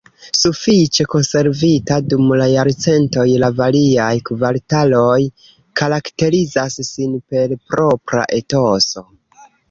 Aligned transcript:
Sufiĉe 0.37 1.03
konservita 1.15 1.97
dum 2.13 2.31
la 2.39 2.45
jarcentoj, 2.51 3.25
la 3.43 3.49
variaj 3.59 4.07
kvartaloj 4.29 5.17
karakterizas 5.81 6.79
sin 6.87 7.13
per 7.35 7.53
propra 7.75 8.25
etoso. 8.39 9.05